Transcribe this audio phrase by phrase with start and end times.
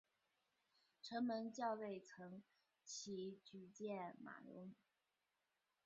[1.03, 2.41] 城门校尉岑
[2.83, 4.73] 起举荐马融。